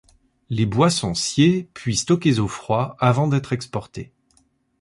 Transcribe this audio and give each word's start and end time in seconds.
Les 0.49 0.65
bois 0.65 0.89
sont 0.89 1.13
sciés 1.13 1.69
puis 1.75 1.95
stockés 1.95 2.39
au 2.39 2.47
froid 2.47 2.97
avant 2.99 3.27
d’être 3.27 3.53
exportés. 3.53 4.11